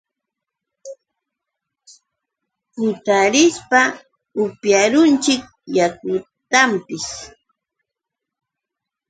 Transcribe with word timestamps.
kutarishpa 2.73 3.81
upyarunchik 4.43 5.43
yakuntapis. 5.77 7.05